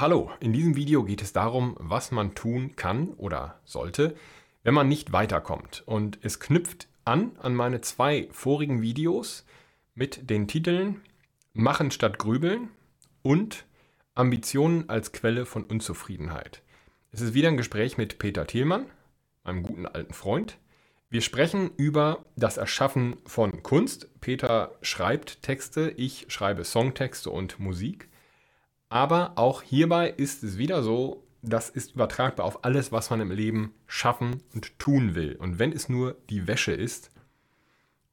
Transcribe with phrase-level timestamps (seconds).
[0.00, 4.16] Hallo, in diesem Video geht es darum, was man tun kann oder sollte,
[4.62, 5.82] wenn man nicht weiterkommt.
[5.84, 9.44] Und es knüpft an an meine zwei vorigen Videos
[9.94, 11.02] mit den Titeln
[11.52, 12.70] Machen statt Grübeln
[13.20, 13.66] und
[14.14, 16.62] Ambitionen als Quelle von Unzufriedenheit.
[17.12, 18.86] Es ist wieder ein Gespräch mit Peter Thielmann,
[19.44, 20.56] meinem guten alten Freund.
[21.10, 24.08] Wir sprechen über das Erschaffen von Kunst.
[24.22, 28.09] Peter schreibt Texte, ich schreibe Songtexte und Musik.
[28.90, 33.30] Aber auch hierbei ist es wieder so, das ist übertragbar auf alles, was man im
[33.30, 35.36] Leben schaffen und tun will.
[35.36, 37.10] Und wenn es nur die Wäsche ist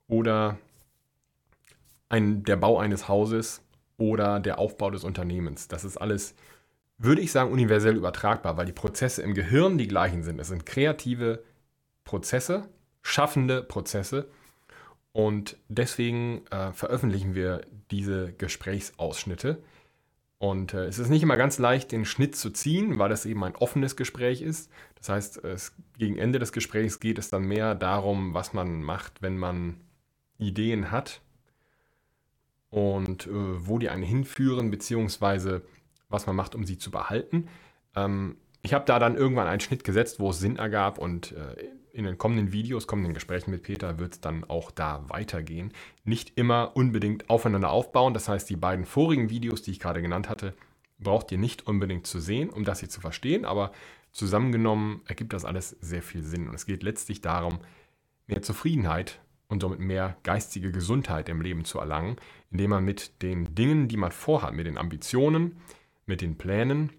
[0.08, 0.58] oder
[2.09, 3.63] ein, der Bau eines Hauses
[3.98, 6.35] oder der Aufbau des Unternehmens, das ist alles,
[6.99, 10.40] würde ich sagen, universell übertragbar, weil die Prozesse im Gehirn die gleichen sind.
[10.40, 11.44] Es sind kreative
[12.04, 12.70] Prozesse,
[13.02, 14.30] schaffende Prozesse.
[15.12, 19.57] Und deswegen äh, veröffentlichen wir diese Gesprächsausschnitte
[20.40, 23.44] und äh, es ist nicht immer ganz leicht, den Schnitt zu ziehen, weil das eben
[23.44, 24.72] ein offenes Gespräch ist.
[24.96, 29.21] Das heißt, es, gegen Ende des Gesprächs geht es dann mehr darum, was man macht,
[29.21, 29.77] wenn man
[30.38, 31.21] Ideen hat
[32.70, 33.30] und äh,
[33.68, 35.63] wo die einen hinführen, beziehungsweise
[36.10, 37.48] was man macht, um sie zu behalten.
[37.96, 41.55] Ähm, ich habe da dann irgendwann einen Schnitt gesetzt, wo es Sinn ergab und äh,
[41.98, 45.73] in den kommenden Videos, kommenden Gesprächen mit Peter wird es dann auch da weitergehen.
[46.03, 48.13] Nicht immer unbedingt aufeinander aufbauen.
[48.13, 50.53] Das heißt, die beiden vorigen Videos, die ich gerade genannt hatte,
[50.99, 53.45] braucht ihr nicht unbedingt zu sehen, um das hier zu verstehen.
[53.45, 53.71] Aber
[54.12, 56.48] zusammengenommen ergibt das alles sehr viel Sinn.
[56.48, 57.59] Und es geht letztlich darum,
[58.27, 62.18] mehr Zufriedenheit und somit mehr geistige Gesundheit im Leben zu erlangen,
[62.51, 65.57] indem man mit den Dingen, die man vorhat, mit den Ambitionen,
[66.06, 66.91] mit den Plänen,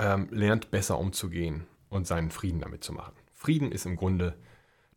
[0.00, 3.17] ähm, lernt besser umzugehen und seinen Frieden damit zu machen.
[3.38, 4.34] Frieden ist im Grunde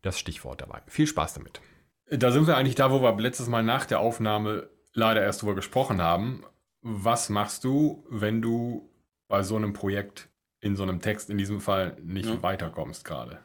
[0.01, 0.81] das Stichwort dabei.
[0.87, 1.61] Viel Spaß damit.
[2.09, 5.55] Da sind wir eigentlich da, wo wir letztes Mal nach der Aufnahme leider erst drüber
[5.55, 6.43] gesprochen haben.
[6.81, 8.89] Was machst du, wenn du
[9.27, 10.27] bei so einem Projekt
[10.59, 12.43] in so einem Text in diesem Fall nicht ja.
[12.43, 13.39] weiterkommst gerade?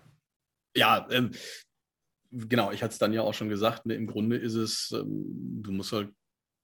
[0.74, 1.30] Ja, ähm,
[2.30, 5.62] genau, ich hatte es dann ja auch schon gesagt, ne, im Grunde ist es, ähm,
[5.62, 6.10] du musst halt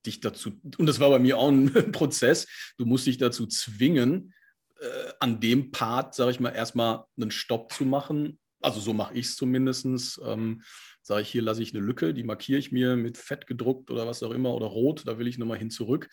[0.05, 2.47] dich dazu, und das war bei mir auch ein Prozess,
[2.79, 4.35] du musst dich dazu zwingen,
[4.83, 8.39] äh, an dem Part, sage ich mal, erstmal einen Stopp zu machen.
[8.61, 10.21] Also so mache ich es zumindest.
[10.25, 10.63] Ähm,
[11.03, 14.07] sage ich, hier lasse ich eine Lücke, die markiere ich mir mit fett gedruckt oder
[14.07, 16.09] was auch immer oder rot, da will ich nochmal hin zurück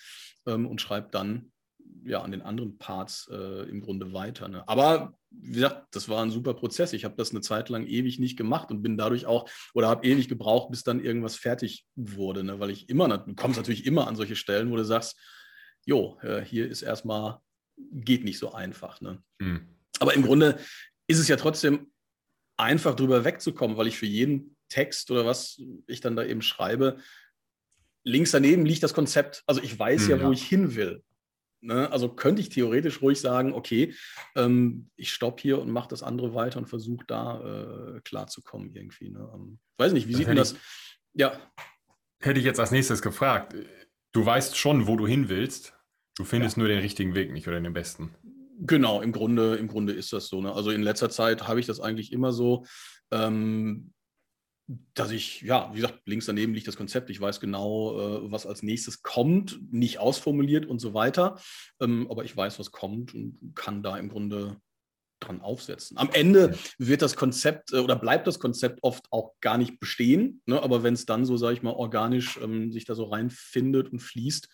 [0.48, 1.52] ähm, und schreibe dann
[2.04, 4.48] ja an den anderen Parts äh, im Grunde weiter.
[4.48, 4.68] Ne?
[4.68, 6.94] Aber wie gesagt, das war ein super Prozess.
[6.94, 10.08] Ich habe das eine Zeit lang ewig nicht gemacht und bin dadurch auch oder habe
[10.08, 12.60] ewig gebraucht, bis dann irgendwas fertig wurde, ne?
[12.60, 15.20] weil ich immer, du kommst natürlich immer an solche Stellen, wo du sagst,
[15.86, 17.40] jo, äh, hier ist erstmal
[17.92, 19.02] geht nicht so einfach.
[19.02, 19.22] Ne?
[19.40, 19.68] Mhm.
[20.00, 20.60] Aber im Grunde
[21.08, 21.92] ist es ja trotzdem
[22.58, 27.00] einfach drüber wegzukommen, weil ich für jeden Text oder was ich dann da eben schreibe,
[28.04, 29.44] links daneben liegt das Konzept.
[29.48, 30.32] Also ich weiß mhm, ja, wo ja.
[30.32, 31.04] ich hin will.
[31.62, 31.92] Ne?
[31.92, 33.94] Also könnte ich theoretisch ruhig sagen, okay,
[34.36, 39.10] ähm, ich stoppe hier und mache das andere weiter und versuche da äh, klarzukommen irgendwie.
[39.10, 39.30] Ne?
[39.34, 40.56] Ähm, weiß nicht, wie das sieht man das?
[41.14, 41.40] ja.
[42.22, 43.56] Hätte ich jetzt als nächstes gefragt.
[44.12, 45.74] Du weißt schon, wo du hin willst.
[46.20, 46.60] Du findest ja.
[46.60, 48.14] nur den richtigen Weg nicht oder den besten.
[48.60, 50.42] Genau, im Grunde, im Grunde ist das so.
[50.42, 50.52] Ne?
[50.52, 52.66] Also in letzter Zeit habe ich das eigentlich immer so,
[53.10, 53.94] ähm,
[54.96, 57.10] dass ich, ja, wie gesagt, links daneben liegt das Konzept.
[57.10, 61.40] Ich weiß genau, äh, was als nächstes kommt, nicht ausformuliert und so weiter.
[61.80, 64.58] Ähm, aber ich weiß, was kommt und kann da im Grunde
[65.22, 65.98] dran aufsetzen.
[65.98, 70.42] Am Ende wird das Konzept äh, oder bleibt das Konzept oft auch gar nicht bestehen.
[70.46, 70.62] Ne?
[70.62, 74.00] Aber wenn es dann so, sage ich mal, organisch ähm, sich da so reinfindet und
[74.00, 74.50] fließt,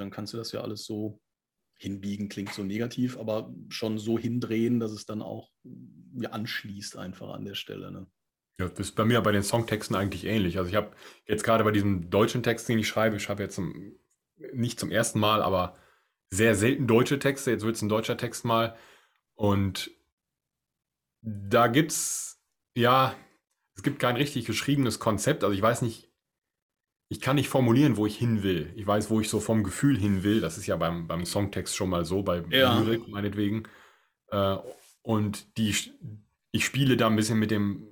[0.00, 1.20] dann kannst du das ja alles so
[1.78, 5.50] hinbiegen, klingt so negativ, aber schon so hindrehen, dass es dann auch
[6.14, 7.90] ja, anschließt einfach an der Stelle.
[7.90, 8.06] Ne?
[8.60, 10.58] Ja, das ist bei mir bei den Songtexten eigentlich ähnlich.
[10.58, 10.94] Also ich habe
[11.26, 13.98] jetzt gerade bei diesem deutschen Text, den ich schreibe, ich habe jetzt zum,
[14.52, 15.78] nicht zum ersten Mal, aber
[16.30, 17.50] sehr selten deutsche Texte.
[17.50, 18.76] Jetzt wird es ein deutscher Text mal.
[19.34, 19.90] Und
[21.22, 22.42] da gibt es,
[22.76, 23.16] ja,
[23.74, 25.44] es gibt kein richtig geschriebenes Konzept.
[25.44, 26.09] Also ich weiß nicht,
[27.12, 28.72] ich kann nicht formulieren, wo ich hin will.
[28.76, 30.40] Ich weiß, wo ich so vom Gefühl hin will.
[30.40, 32.78] Das ist ja beim, beim Songtext schon mal so, bei ja.
[32.78, 33.64] Lyrik meinetwegen.
[34.28, 34.56] Äh,
[35.02, 35.74] und die,
[36.52, 37.88] ich spiele da ein bisschen mit dem,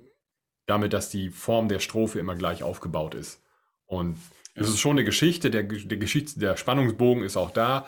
[0.67, 3.43] damit, dass die Form der Strophe immer gleich aufgebaut ist.
[3.87, 4.17] Und
[4.55, 4.73] es ja.
[4.73, 7.87] ist schon eine Geschichte, der, der, Geschichte, der Spannungsbogen ist auch da.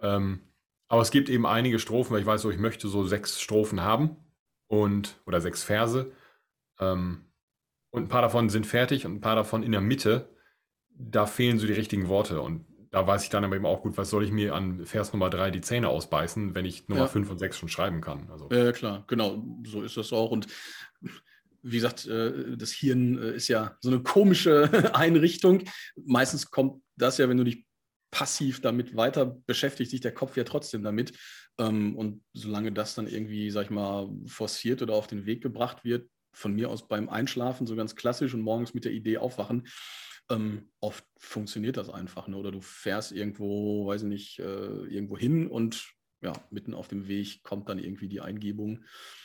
[0.00, 0.40] Ähm,
[0.88, 3.82] aber es gibt eben einige Strophen, weil ich weiß so, ich möchte so sechs Strophen
[3.82, 4.16] haben
[4.66, 6.10] und oder sechs Verse.
[6.80, 7.26] Ähm,
[7.90, 10.31] und ein paar davon sind fertig und ein paar davon in der Mitte
[10.98, 13.96] da fehlen so die richtigen Worte und da weiß ich dann aber eben auch gut,
[13.96, 17.26] was soll ich mir an Vers Nummer 3 die Zähne ausbeißen, wenn ich Nummer 5
[17.26, 17.32] ja.
[17.32, 18.28] und 6 schon schreiben kann.
[18.30, 18.50] Also.
[18.52, 20.30] Ja, klar, genau, so ist das auch.
[20.30, 20.46] Und
[21.62, 25.62] wie gesagt, äh, das Hirn äh, ist ja so eine komische Einrichtung.
[26.04, 27.64] Meistens kommt das ja, wenn du dich
[28.10, 31.12] passiv damit weiter, beschäftigt sich der Kopf ja trotzdem damit.
[31.58, 35.82] Ähm, und solange das dann irgendwie, sag ich mal, forciert oder auf den Weg gebracht
[35.82, 39.66] wird, von mir aus beim Einschlafen, so ganz klassisch und morgens mit der Idee aufwachen,
[40.32, 42.28] ähm, oft funktioniert das einfach.
[42.28, 42.36] Ne?
[42.36, 47.08] Oder du fährst irgendwo, weiß ich nicht, äh, irgendwo hin und ja, mitten auf dem
[47.08, 48.84] Weg kommt dann irgendwie die Eingebung.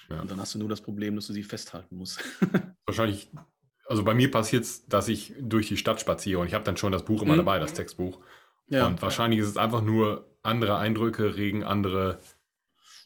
[0.09, 0.21] Ja.
[0.21, 2.23] Und dann hast du nur das Problem, dass du sie festhalten musst.
[2.85, 3.29] Wahrscheinlich,
[3.85, 6.77] also bei mir passiert es, dass ich durch die Stadt spaziere und ich habe dann
[6.77, 7.39] schon das Buch immer mhm.
[7.39, 8.19] dabei, das Textbuch.
[8.67, 8.87] Ja.
[8.87, 12.19] Und wahrscheinlich ist es einfach nur andere Eindrücke regen andere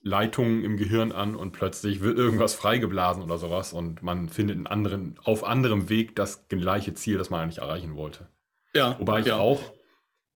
[0.03, 4.68] Leitungen im Gehirn an und plötzlich wird irgendwas freigeblasen oder sowas und man findet einen
[4.68, 8.27] anderen, auf anderem Weg das gleiche Ziel, das man eigentlich erreichen wollte.
[8.74, 8.98] Ja.
[9.00, 9.38] Wobei ich ja.
[9.38, 9.62] auch,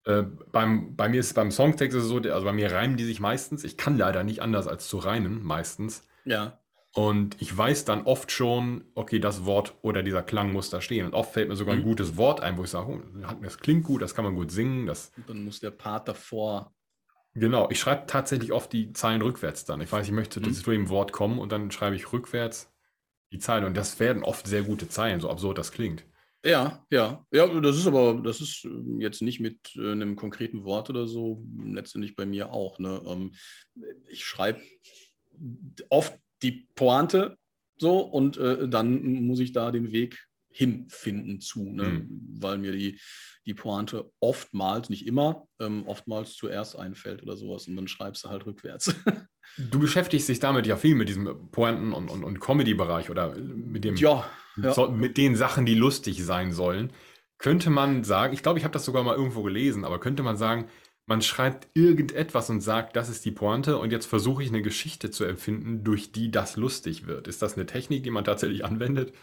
[0.06, 3.22] äh, beim, bei mir ist es beim Songtext so, also bei mir reimen die sich
[3.22, 3.64] meistens.
[3.64, 6.06] Ich kann leider nicht anders als zu reimen, meistens.
[6.26, 6.60] Ja.
[6.96, 11.08] Und ich weiß dann oft schon, okay, das Wort oder dieser Klang muss da stehen.
[11.08, 11.86] Und oft fällt mir sogar ein mhm.
[11.86, 13.02] gutes Wort ein, wo ich sage, oh,
[13.42, 14.86] das klingt gut, das kann man gut singen.
[14.86, 16.72] Das und dann muss der Part davor
[17.36, 19.82] Genau, ich schreibe tatsächlich oft die Zeilen rückwärts dann.
[19.82, 20.54] Ich weiß, ich möchte mhm.
[20.54, 22.72] zu dem Wort kommen und dann schreibe ich rückwärts
[23.32, 23.66] die Zeilen.
[23.66, 26.06] Und das werden oft sehr gute Zeilen, so absurd das klingt.
[26.46, 27.26] Ja, ja.
[27.32, 31.08] Ja, das ist aber, das ist ähm, jetzt nicht mit äh, einem konkreten Wort oder
[31.08, 32.80] so, letztendlich bei mir auch.
[32.80, 33.02] Ne?
[33.08, 33.34] Ähm,
[34.10, 34.62] ich schreibe
[35.90, 36.14] oft
[36.44, 37.38] die Pointe
[37.78, 41.84] so und äh, dann muss ich da den Weg hinfinden zu, ne?
[41.84, 42.38] Mhm.
[42.40, 43.00] weil mir die,
[43.46, 48.30] die Pointe oftmals, nicht immer, ähm, oftmals zuerst einfällt oder sowas und dann schreibst du
[48.30, 48.96] halt rückwärts.
[49.58, 53.84] Du beschäftigst dich damit ja viel mit diesem Pointen- und, und, und Comedy-Bereich oder mit
[53.84, 54.88] dem ja, ja.
[54.88, 56.92] mit den Sachen, die lustig sein sollen.
[57.38, 60.38] Könnte man sagen, ich glaube, ich habe das sogar mal irgendwo gelesen, aber könnte man
[60.38, 60.70] sagen,
[61.06, 65.12] man schreibt irgendetwas und sagt, das ist die Pointe und jetzt versuche ich eine Geschichte
[65.12, 67.28] zu empfinden, durch die das lustig wird.
[67.28, 69.14] Ist das eine Technik, die man tatsächlich anwendet?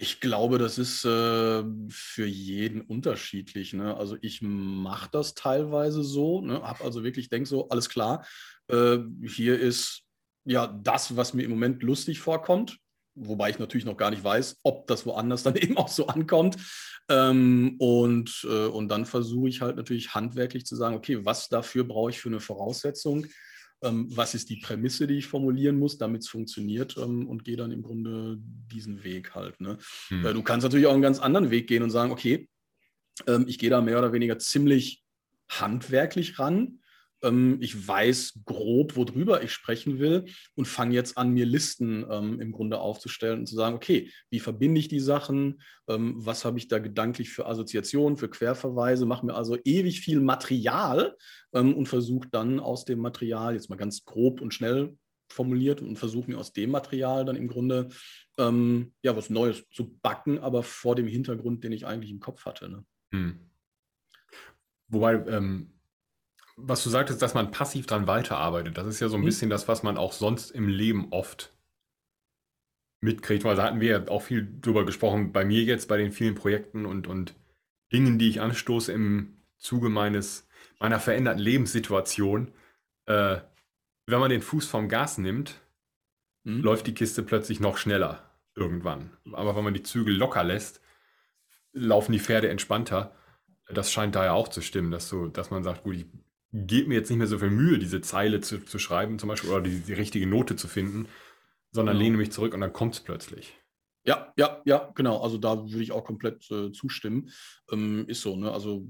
[0.00, 3.72] Ich glaube, das ist äh, für jeden unterschiedlich.
[3.72, 3.96] Ne?
[3.96, 6.62] Also ich mache das teilweise so, ne?
[6.62, 8.24] habe also wirklich, denke so, alles klar,
[8.68, 10.04] äh, hier ist
[10.44, 12.78] ja das, was mir im Moment lustig vorkommt,
[13.16, 16.56] wobei ich natürlich noch gar nicht weiß, ob das woanders dann eben auch so ankommt.
[17.08, 21.82] Ähm, und, äh, und dann versuche ich halt natürlich handwerklich zu sagen, okay, was dafür
[21.82, 23.26] brauche ich für eine Voraussetzung?
[23.82, 27.56] Ähm, was ist die Prämisse, die ich formulieren muss, damit es funktioniert ähm, und gehe
[27.56, 29.60] dann im Grunde diesen Weg halt.
[29.60, 29.78] Ne?
[30.08, 30.24] Hm.
[30.24, 32.48] Äh, du kannst natürlich auch einen ganz anderen Weg gehen und sagen, okay,
[33.26, 35.02] ähm, ich gehe da mehr oder weniger ziemlich
[35.48, 36.80] handwerklich ran
[37.20, 42.52] ich weiß grob, worüber ich sprechen will und fange jetzt an, mir Listen ähm, im
[42.52, 46.68] Grunde aufzustellen und zu sagen, okay, wie verbinde ich die Sachen, ähm, was habe ich
[46.68, 51.16] da gedanklich für Assoziationen, für Querverweise, mache mir also ewig viel Material
[51.52, 54.96] ähm, und versuche dann aus dem Material, jetzt mal ganz grob und schnell
[55.28, 57.88] formuliert und versuche mir aus dem Material dann im Grunde
[58.38, 62.44] ähm, ja was Neues zu backen, aber vor dem Hintergrund, den ich eigentlich im Kopf
[62.46, 62.68] hatte.
[62.68, 62.84] Ne?
[63.12, 63.50] Hm.
[64.88, 65.77] Wobei, ähm,
[66.60, 69.26] was du sagtest, dass man passiv dran weiterarbeitet, das ist ja so ein mhm.
[69.26, 71.52] bisschen das, was man auch sonst im Leben oft
[73.00, 76.10] mitkriegt, weil da hatten wir ja auch viel drüber gesprochen, bei mir jetzt, bei den
[76.10, 77.36] vielen Projekten und, und
[77.92, 80.48] Dingen, die ich anstoße im Zuge meines,
[80.80, 82.52] meiner veränderten Lebenssituation.
[83.06, 83.38] Äh,
[84.06, 85.60] wenn man den Fuß vom Gas nimmt,
[86.42, 86.60] mhm.
[86.60, 89.10] läuft die Kiste plötzlich noch schneller irgendwann.
[89.32, 90.80] Aber wenn man die Zügel locker lässt,
[91.72, 93.14] laufen die Pferde entspannter.
[93.68, 96.06] Das scheint da ja auch zu stimmen, dass, so, dass man sagt, gut, ich
[96.52, 99.50] gebe mir jetzt nicht mehr so viel Mühe, diese Zeile zu, zu schreiben, zum Beispiel,
[99.50, 101.08] oder die, die richtige Note zu finden,
[101.72, 102.04] sondern genau.
[102.04, 103.54] lehne mich zurück und dann kommt es plötzlich.
[104.04, 105.20] Ja, ja, ja, genau.
[105.20, 107.30] Also da würde ich auch komplett äh, zustimmen.
[107.70, 108.50] Ähm, ist so, ne?
[108.50, 108.88] Also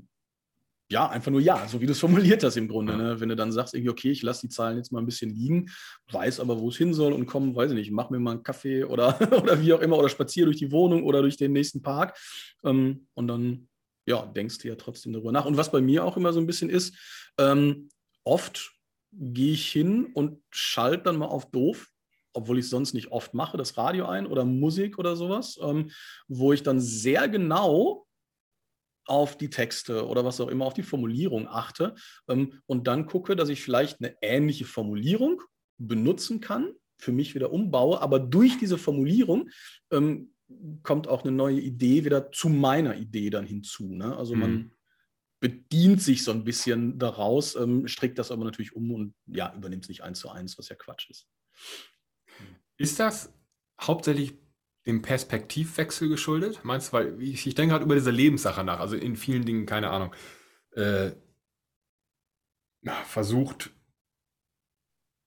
[0.90, 2.92] ja, einfach nur ja, so wie du es formuliert hast im Grunde.
[2.92, 2.98] Ja.
[2.98, 3.20] Ne?
[3.20, 5.70] Wenn du dann sagst, irgendwie, okay, ich lasse die Zahlen jetzt mal ein bisschen liegen,
[6.12, 8.42] weiß aber, wo es hin soll und komm, weiß ich nicht, mach mir mal einen
[8.42, 11.82] Kaffee oder, oder wie auch immer oder spaziere durch die Wohnung oder durch den nächsten
[11.82, 12.16] Park.
[12.64, 13.68] Ähm, und dann
[14.08, 15.44] ja, denkst du ja trotzdem darüber nach.
[15.44, 16.94] Und was bei mir auch immer so ein bisschen ist,
[17.38, 17.90] ähm,
[18.24, 18.72] oft
[19.12, 21.88] gehe ich hin und schalte dann mal auf doof,
[22.32, 25.90] obwohl ich es sonst nicht oft mache, das Radio ein oder Musik oder sowas, ähm,
[26.26, 28.06] wo ich dann sehr genau
[29.04, 31.94] auf die Texte oder was auch immer, auf die Formulierung achte
[32.28, 35.42] ähm, und dann gucke, dass ich vielleicht eine ähnliche Formulierung
[35.78, 39.50] benutzen kann, für mich wieder umbaue, aber durch diese Formulierung
[39.90, 40.32] ähm,
[40.82, 43.94] kommt auch eine neue Idee wieder zu meiner Idee dann hinzu.
[43.94, 44.16] Ne?
[44.16, 44.72] Also man mhm.
[45.40, 49.84] bedient sich so ein bisschen daraus, ähm, strickt das aber natürlich um und ja, übernimmt
[49.84, 51.28] es nicht eins zu eins, was ja Quatsch ist.
[52.76, 53.32] Ist das
[53.80, 54.34] hauptsächlich
[54.86, 56.60] dem Perspektivwechsel geschuldet?
[56.64, 59.66] Meinst du, weil ich, ich denke halt über diese Lebenssache nach, also in vielen Dingen,
[59.66, 60.14] keine Ahnung,
[60.72, 61.12] äh,
[63.04, 63.70] versucht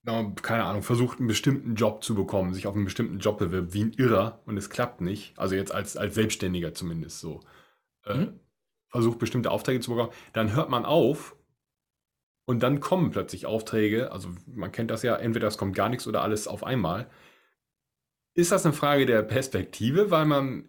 [0.04, 3.84] keine Ahnung, versucht einen bestimmten Job zu bekommen, sich auf einen bestimmten Job bewirbt, wie
[3.84, 5.38] ein Irrer und es klappt nicht.
[5.38, 7.40] Also jetzt als, als Selbstständiger zumindest so.
[8.04, 8.40] Äh, mhm.
[8.88, 11.36] versucht, bestimmte Aufträge zu bekommen, dann hört man auf
[12.46, 14.10] und dann kommen plötzlich Aufträge.
[14.10, 17.08] Also man kennt das ja, entweder es kommt gar nichts oder alles auf einmal.
[18.34, 20.68] Ist das eine Frage der Perspektive, weil man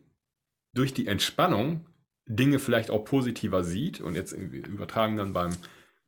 [0.73, 1.87] durch die Entspannung
[2.27, 5.55] Dinge vielleicht auch positiver sieht und jetzt übertragen dann beim,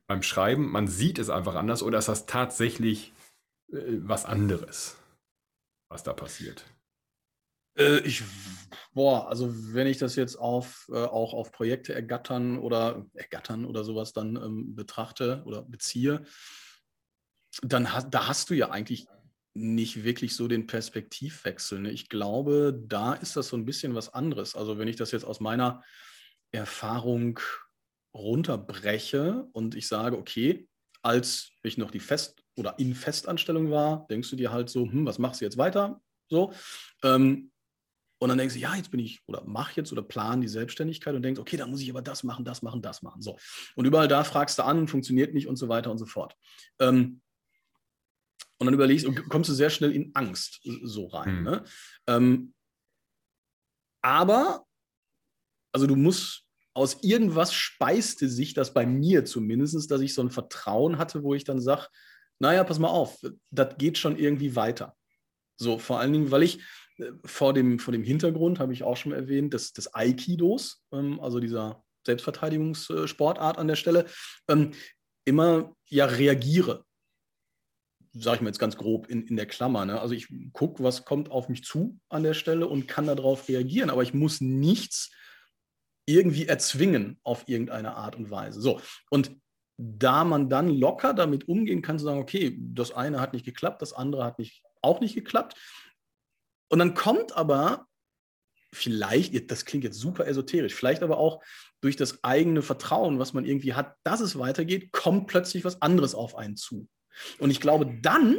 [0.05, 3.14] beim Schreiben, man sieht es einfach anders oder ist das tatsächlich äh,
[3.67, 4.97] was anderes,
[5.89, 6.65] was da passiert?
[7.77, 8.23] Äh, ich,
[8.93, 13.83] boah, also wenn ich das jetzt auf, äh, auch auf Projekte ergattern oder ergattern oder
[13.83, 16.25] sowas dann ähm, betrachte oder beziehe,
[17.61, 19.07] dann ha da hast du ja eigentlich
[19.53, 21.79] nicht wirklich so den Perspektivwechsel.
[21.79, 21.91] Ne?
[21.91, 24.55] Ich glaube, da ist das so ein bisschen was anderes.
[24.55, 25.81] Also wenn ich das jetzt aus meiner
[26.51, 27.39] Erfahrung
[28.13, 30.67] runterbreche und ich sage, okay,
[31.01, 35.05] als ich noch die Fest- oder in Festanstellung war, denkst du dir halt so, hm,
[35.05, 36.01] was machst du jetzt weiter?
[36.29, 36.53] So.
[37.03, 37.51] Ähm,
[38.17, 41.13] und dann denkst du, ja, jetzt bin ich oder mach jetzt oder plan die Selbstständigkeit
[41.15, 43.21] und denkst, okay, dann muss ich aber das machen, das machen, das machen.
[43.21, 43.37] So.
[43.75, 46.35] Und überall da fragst du an, funktioniert nicht und so weiter und so fort.
[46.79, 47.21] Ähm,
[48.57, 51.39] und dann überlegst und kommst du sehr schnell in Angst so rein.
[51.39, 51.43] Mhm.
[51.43, 51.63] Ne?
[52.07, 52.53] Ähm,
[54.01, 54.65] aber,
[55.73, 60.29] also du musst, aus irgendwas speiste sich das bei mir zumindest, dass ich so ein
[60.29, 61.87] Vertrauen hatte, wo ich dann sage,
[62.39, 63.17] naja, pass mal auf,
[63.51, 64.95] das geht schon irgendwie weiter.
[65.57, 66.59] So, vor allen Dingen, weil ich
[66.97, 71.19] äh, vor dem, vor dem Hintergrund, habe ich auch schon erwähnt, des, des Aikidos, ähm,
[71.19, 74.05] also dieser Selbstverteidigungssportart an der Stelle,
[74.47, 74.71] ähm,
[75.25, 76.85] immer ja reagiere
[78.17, 79.85] sage ich mal jetzt ganz grob in, in der Klammer.
[79.85, 79.99] Ne?
[79.99, 83.89] Also ich gucke, was kommt auf mich zu an der Stelle und kann darauf reagieren,
[83.89, 85.11] aber ich muss nichts
[86.05, 88.61] irgendwie erzwingen auf irgendeine Art und Weise.
[88.61, 89.35] So, und
[89.77, 93.81] da man dann locker damit umgehen kann, zu sagen, okay, das eine hat nicht geklappt,
[93.81, 95.55] das andere hat nicht, auch nicht geklappt.
[96.69, 97.87] Und dann kommt aber
[98.73, 101.43] vielleicht, das klingt jetzt super esoterisch, vielleicht aber auch
[101.81, 106.15] durch das eigene Vertrauen, was man irgendwie hat, dass es weitergeht, kommt plötzlich was anderes
[106.15, 106.87] auf einen zu.
[107.39, 108.37] Und ich glaube dann,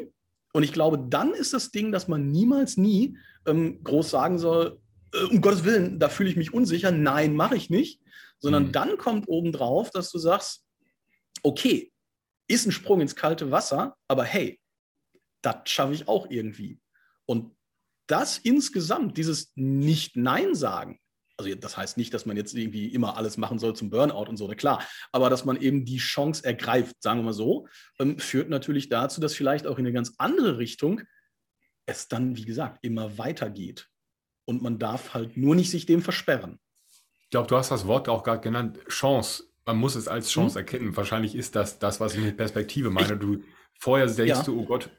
[0.53, 3.17] und ich glaube, dann ist das Ding, dass man niemals nie
[3.47, 4.81] ähm, groß sagen soll,
[5.13, 8.01] äh, um Gottes Willen, da fühle ich mich unsicher, nein, mache ich nicht,
[8.39, 8.73] sondern mhm.
[8.73, 10.66] dann kommt obendrauf, dass du sagst,
[11.47, 11.93] okay,
[12.49, 14.61] ist ein Sprung ins kalte Wasser, aber hey,
[15.43, 16.81] das schaffe ich auch irgendwie.
[17.25, 17.55] Und
[18.09, 21.01] das insgesamt, dieses Nicht-Nein sagen,
[21.39, 24.37] also das heißt nicht, dass man jetzt irgendwie immer alles machen soll zum Burnout und
[24.37, 27.69] so, klar, aber dass man eben die Chance ergreift, sagen wir mal so,
[28.01, 31.03] ähm, führt natürlich dazu, dass vielleicht auch in eine ganz andere Richtung
[31.87, 33.89] es dann, wie gesagt, immer weitergeht.
[34.47, 36.59] Und man darf halt nur nicht sich dem versperren.
[37.23, 39.45] Ich glaube, du hast das Wort auch gerade genannt, Chance.
[39.67, 40.59] Man muss es als Chance hm?
[40.65, 40.97] erkennen.
[40.97, 43.17] Wahrscheinlich ist das das, was ich mit Perspektive meine.
[43.17, 43.43] Du
[43.79, 44.43] vorher denkst ja.
[44.43, 44.91] du, oh Gott,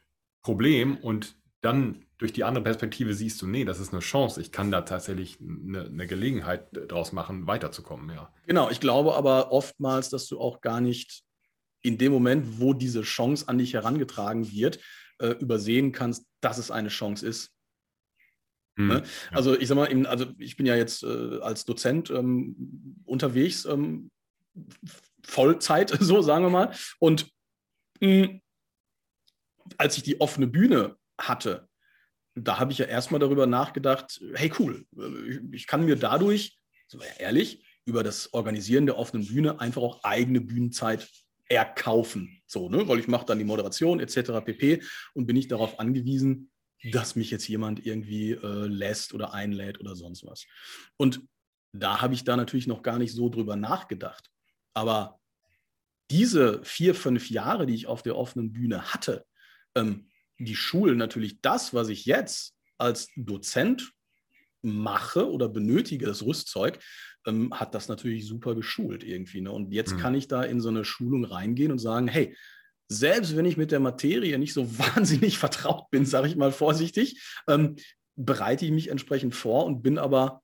[0.41, 4.41] Problem und dann durch die andere Perspektive siehst du, nee, das ist eine Chance.
[4.41, 8.33] Ich kann da tatsächlich eine, eine Gelegenheit draus machen, weiterzukommen, ja.
[8.45, 11.23] Genau, ich glaube aber oftmals, dass du auch gar nicht
[11.81, 14.79] in dem Moment, wo diese Chance an dich herangetragen wird,
[15.19, 17.51] äh, übersehen kannst, dass es eine Chance ist.
[18.77, 19.03] Mhm, ne?
[19.31, 19.37] ja.
[19.37, 24.09] Also ich sag mal, also ich bin ja jetzt äh, als Dozent ähm, unterwegs, ähm,
[25.23, 26.75] Vollzeit, so sagen wir mal.
[26.99, 27.31] Und
[28.01, 28.41] mh, hm,
[29.77, 31.67] als ich die offene Bühne hatte,
[32.35, 34.85] da habe ich ja erstmal darüber nachgedacht, hey cool,
[35.51, 40.41] ich kann mir dadurch, so ehrlich, über das Organisieren der offenen Bühne einfach auch eigene
[40.41, 41.09] Bühnenzeit
[41.49, 42.41] erkaufen.
[42.45, 42.87] So, ne?
[42.87, 44.43] Weil ich mache dann die Moderation etc.
[44.43, 44.83] pp.
[45.13, 46.51] und bin ich darauf angewiesen,
[46.91, 50.45] dass mich jetzt jemand irgendwie äh, lässt oder einlädt oder sonst was.
[50.97, 51.21] Und
[51.73, 54.29] da habe ich da natürlich noch gar nicht so drüber nachgedacht.
[54.77, 55.19] Aber
[56.11, 59.25] diese vier, fünf Jahre, die ich auf der offenen Bühne hatte,
[59.73, 63.91] ähm, die Schulen natürlich das, was ich jetzt als Dozent
[64.61, 66.77] mache oder benötige, das Rüstzeug,
[67.25, 69.41] ähm, hat das natürlich super geschult irgendwie.
[69.41, 69.51] Ne?
[69.51, 69.97] Und jetzt mhm.
[69.97, 72.37] kann ich da in so eine Schulung reingehen und sagen, hey,
[72.87, 77.19] selbst wenn ich mit der Materie nicht so wahnsinnig vertraut bin, sage ich mal vorsichtig,
[77.47, 77.77] ähm,
[78.15, 80.43] bereite ich mich entsprechend vor und bin aber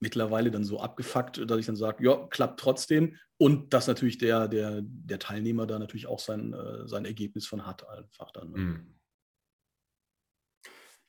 [0.00, 3.16] mittlerweile dann so abgefuckt, dass ich dann sage, ja, klappt trotzdem.
[3.36, 7.66] Und dass natürlich der, der, der Teilnehmer da natürlich auch sein, äh, sein Ergebnis von
[7.66, 8.50] hat, einfach dann.
[8.50, 8.58] Ne?
[8.58, 8.98] Mhm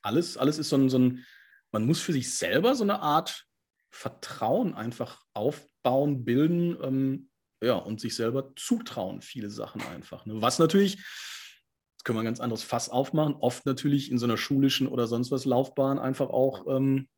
[0.02, 1.26] alles, alles ist so ein, so ein,
[1.72, 3.46] man muss für sich selber so eine Art
[3.92, 7.30] Vertrauen einfach aufbauen, bilden, ähm,
[7.62, 10.26] ja, und sich selber zutrauen, viele Sachen einfach.
[10.26, 10.42] Ne?
[10.42, 14.38] Was natürlich, jetzt können wir ein ganz anderes Fass aufmachen, oft natürlich in so einer
[14.38, 17.10] schulischen oder sonst was Laufbahn einfach auch, ähm,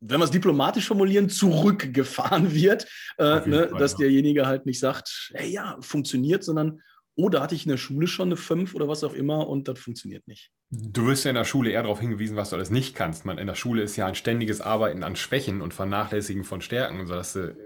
[0.00, 2.86] wenn wir es diplomatisch formulieren, zurückgefahren wird,
[3.18, 3.98] äh, ne, Fall, dass ja.
[3.98, 6.80] derjenige halt nicht sagt, hey ja, funktioniert, sondern
[7.16, 9.68] oh, da hatte ich in der Schule schon eine 5 oder was auch immer und
[9.68, 10.50] das funktioniert nicht.
[10.70, 13.24] Du wirst ja in der Schule eher darauf hingewiesen, was du alles nicht kannst.
[13.24, 17.06] Man, in der Schule ist ja ein ständiges Arbeiten an Schwächen und Vernachlässigen von Stärken,
[17.06, 17.56] sodass du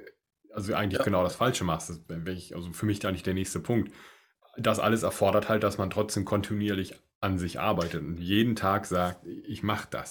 [0.52, 1.04] also eigentlich Ja.
[1.04, 1.90] genau das Falsche machst.
[1.90, 3.92] Das ich, also für mich eigentlich der nächste Punkt.
[4.56, 9.26] Das alles erfordert halt, dass man trotzdem kontinuierlich an sich arbeitet und jeden Tag sagt,
[9.26, 10.08] ich mache das.